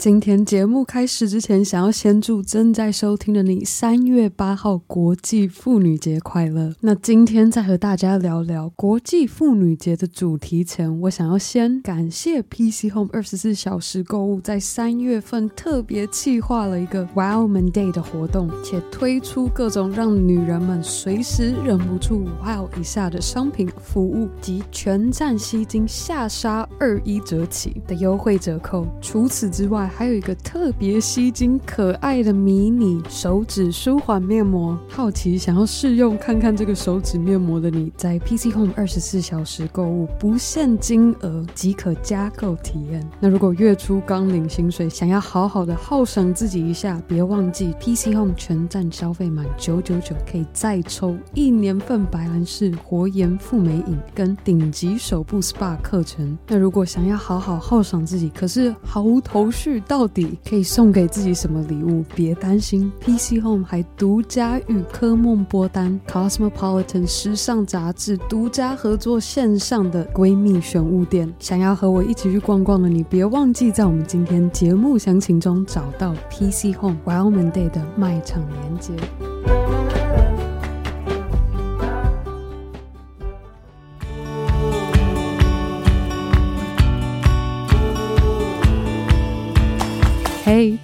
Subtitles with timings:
[0.00, 6.72] 今天节目开始之前，想要先祝正在收听的你三月八号国际妇女节快乐。
[6.80, 28.86] 那今天在和大家聊聊国际妇女节的主题前，我想要先感谢 PC Home 二十四小时购物在三月份特别企划了一个 Wow Man Day 的活动，且推出各种让女人们随时忍不住 Wow 一下的商品服务及全站吸睛下杀二一折起的优惠折扣。
[29.02, 43.06] 除此之外，还有一个特别吸睛可爱的迷你手指舒缓面膜，好奇想要试用看看这个手指面膜的你，在 PC Home 二十四小时购物不限金额即可加购体验。
[43.18, 56.38] 那如果月初刚领薪水，想要好好的犒赏自己一下，别忘记 PC Home 全站消费满九九九可以再抽一年份白兰氏活颜复美饮跟顶级手部 SPA 课程。
[56.46, 59.79] 那如果想要好好犒赏自己，可是毫无头绪。
[59.86, 62.04] 到底可以送给自己什么礼物？
[62.14, 71.32] 别担心，PC Home 还独家与科梦波丹 Cosmopolitan 时尚杂志独家合作线上的闺蜜选物店。
[71.38, 79.59] 想要和我一起去逛逛的你，别忘记在我们今天节目详情中找到 PC Home VILEMAN DAY 的卖场链接。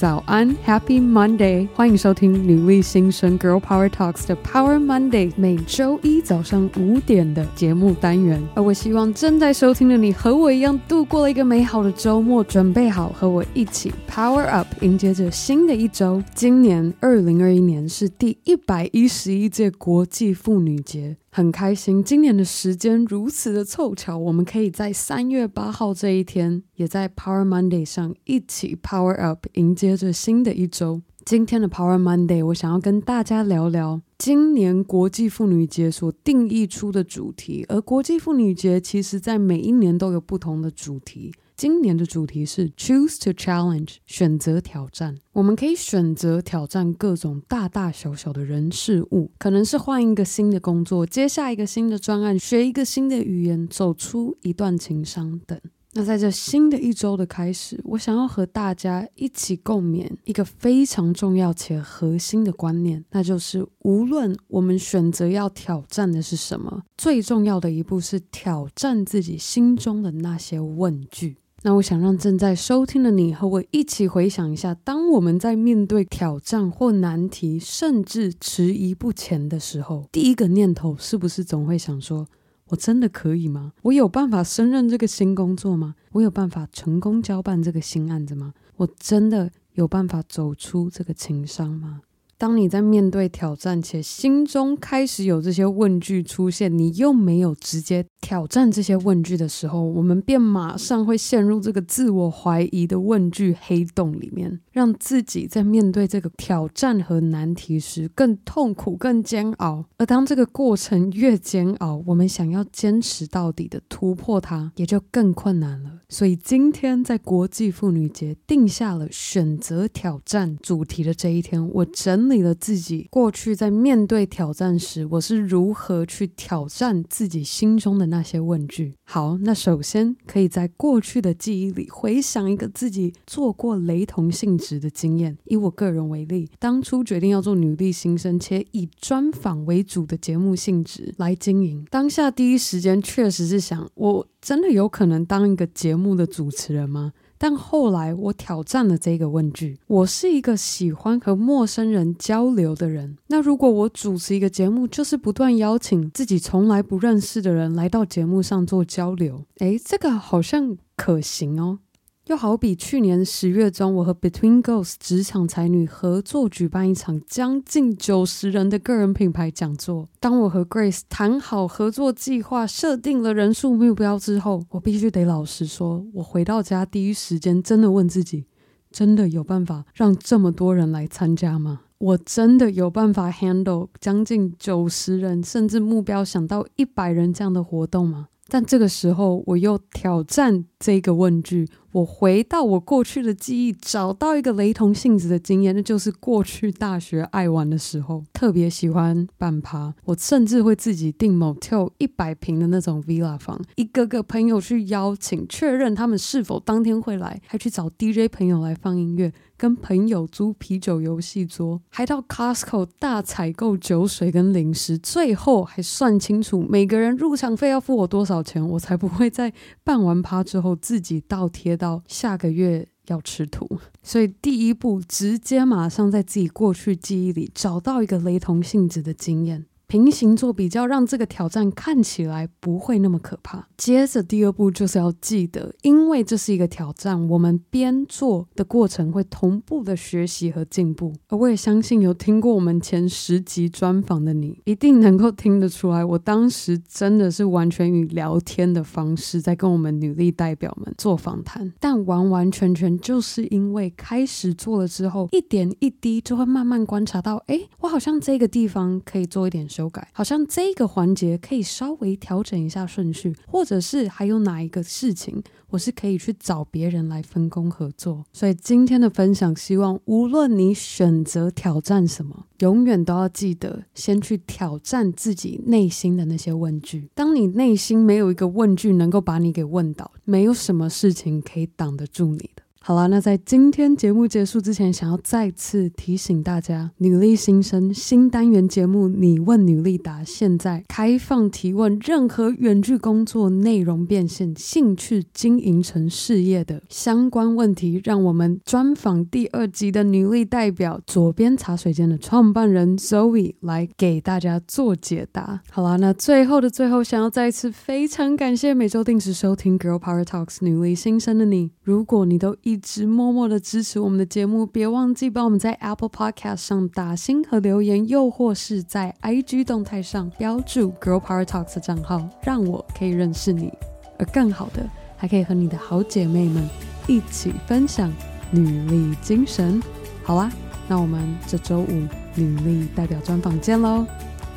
[0.00, 1.68] 早安，Happy Monday！
[1.74, 8.42] 欢迎收听女力新生 Girl Power Talks 的 Power Monday，每周一早上五点的节目单元。
[8.54, 16.22] 而我希望正在收听的你和我一样度过了一个美好的周末，准备好和我一起 Power Up，迎接着新的一周。
[16.34, 21.18] 今年二零二一年是第一百一十一届国际妇女节。
[21.32, 31.02] 很开心，今年的时间如此的凑巧，我们可以在三月八号这一天，也在 Power Monday 上一起 Power Up，迎接着新的一周。
[31.24, 41.32] 今天的 Power Monday，我想要跟大家聊聊今年国际妇女节所定义出的主题，而国际妇女节其实在每一年都有不同的主题。
[41.60, 45.18] 今年的主题是 Choose to Challenge，选择挑战。
[45.32, 55.60] 我们可以选择挑战各种大大小小的人事物，可能是换一个新的工作，接下一个新的专案，学一个新的语言，走出一段情伤等。
[55.92, 71.36] 那在这新的一周的开始，我想要和大家一起共勉一个非常重要且核心的观念，那就是无论我们选择要挑战的是什么，最重要的一步是挑战自己心中的那些问句。
[71.62, 82.26] 那我想让正在收听的你和我一起回想一下，当我们在面对挑战或难题，甚至迟疑不前的时候，第一个念头是不是总会想说
[82.68, 83.72] ：“我真的可以吗？
[83.82, 85.94] 我有办法胜任这个新工作吗？
[86.12, 88.54] 我有办法成功交办这个新案子吗？
[88.76, 92.00] 我真的有办法走出这个情伤吗？”
[92.40, 109.84] 当你在面对挑战，且心中开始有这些问句出现，你又没有直接挑战这些问句的时候，我们便马上会陷入这个自我怀疑的问句黑洞里面，让自己在面对这个挑战和难题时更痛苦、更煎熬。
[109.98, 115.99] 而当这个过程越煎熬，我们想要坚持到底的突破它，也就更困难了。
[116.10, 128.92] 所以今天在国际妇女节定下了选择挑战主题的这一天，我整理了自己过去在面对挑战时，我是如何去挑战自己心中的那些问句。
[129.04, 135.38] 好，那首先可以在过去的记忆里回想一个自己做过雷同性质的经验。
[135.44, 144.26] 以我个人为例，当初决定要做女力新生，且以专访为主的节目性质来经营，当下第一时间确实是想我。
[144.40, 147.12] 真的有可能当一个节目的主持人吗？
[147.36, 149.78] 但后来我挑战了这个问句。
[149.86, 153.16] 我是一个喜欢和陌生人交流的人。
[153.28, 159.46] 那如果我主持一个节目，就是不断邀请自己从来不认识的人来到节目上做交流。
[159.60, 161.78] 诶，这个好像可行哦。
[162.26, 170.06] 又好比去年十月中，我和 Between Ghosts 职场才女合作举办一场将近九十人的个人品牌讲座。
[170.20, 178.46] 当我和 Grace 谈好合作计划、设定了人数目标之后，我必须得老实说，我回到家第一时间真的问自己：
[178.92, 181.80] 真的有办法让这么多人来参加吗？
[181.98, 188.28] 我真的有办法 handle 将近九十人，甚至目标想到一百人这样的活动吗？
[188.48, 199.94] 但这个时候，我又挑战这个问句，我回到我过去的记忆，找到一个雷同性质的经验，那就是过去大学爱玩的时候，特别喜欢办趴。
[200.06, 209.30] 我甚至会自己订 motel 一百平的那种 villa 房，一个个朋友去邀请，确认他们是否当天会来，还去找 DJ 朋友来放音乐。
[209.60, 219.52] 跟朋友租啤酒游戏桌，还到 Costco 大采购酒水跟零食，最后还算清楚每个人入场费要付我多少钱，我才不会在
[219.84, 223.78] 办完趴之后我自己倒贴到下个月要吃土。
[224.02, 229.66] 所以第一步，直接马上在自己过去记忆里找到一个雷同性质的经验。
[229.90, 233.66] 平行做比较，让这个挑战看起来不会那么可怕。
[233.76, 241.12] 接着第二步就是要记得，因为这是一个挑战，我们边做的过程会同步的学习和进步。
[241.26, 268.26] 而我也相信有听过我们前十集专访的你，一定能够听得出来，我当时真的是完全以聊天的方式在跟我们女力代表们做访谈，但完完全全就是因为开始做了之后，一点一滴就会慢慢观察到，哎，我好像这个地方可以做一点修改，好像这个环节可以稍微调整一下顺序，或者是还有哪一个事情，我是可以去找别人来分工合作。
[268.30, 277.08] 所以今天的分享，希望无论你选择挑战什么，永远都要记得先去挑战自己内心的那些问句。
[277.14, 282.62] 当你内心没有一个问句能够把你给问倒，没有什么事情可以挡得住你的。
[282.82, 305.60] 好了，那在今天节目结束之前，想要再次提醒大家，女力新生新单元节目“你问女力答”现在开放提问，任何远距工作内容变现、兴趣经营成事业的相关问题，让我们专访第二集的女力代表左边茶水间的创办人 Zoe 来给大家做解答。
[305.70, 323.72] 好了，那最后的最后，想要再次非常感谢每周定时收听 Girl Power Talks 女力新生的你，如果你都一直默默的支持我们的节目，别忘记帮我们在 Apple Podcast 上打星和留言，又或是在 IG 动态上标注 Girl Power Talks 的账号，让我可以认识你。
[324.20, 326.64] 而更好的，还可以和你的好姐妹们
[327.08, 328.12] 一起分享
[328.52, 329.82] 女力精神。
[330.22, 330.48] 好啦，
[330.86, 332.06] 那我们这周五
[332.36, 334.06] 女力代表专访见喽，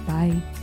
[0.05, 0.62] 拜。